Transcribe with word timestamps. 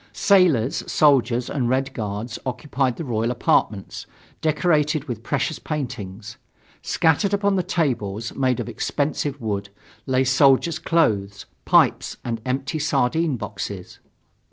Sailors, 0.13 0.77
soldiers 0.91 1.47
and 1.47 1.69
Red 1.69 1.93
Guards 1.93 2.39
occupied 2.43 2.95
the 2.95 3.05
royal 3.05 3.29
apartments, 3.29 4.07
decorated 4.41 5.03
with 5.03 5.21
precious 5.21 5.59
paintings. 5.59 6.37
Scattered 6.81 7.35
upon 7.35 7.55
the 7.55 7.61
tables, 7.61 8.33
made 8.33 8.59
of 8.59 8.67
expensive 8.67 9.39
wood, 9.39 9.69
lay 10.07 10.23
soldiers' 10.23 10.79
clothes, 10.79 11.45
pipes 11.65 12.17
and 12.25 12.41
empty 12.45 12.79
sardine 12.79 13.37
boxes. 13.37 13.99